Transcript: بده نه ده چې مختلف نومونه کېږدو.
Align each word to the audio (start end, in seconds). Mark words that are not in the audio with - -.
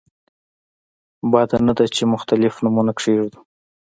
بده 1.31 1.57
نه 1.65 1.73
ده 1.77 1.85
چې 1.95 2.03
مختلف 2.13 2.53
نومونه 2.63 2.93
کېږدو. 3.01 3.39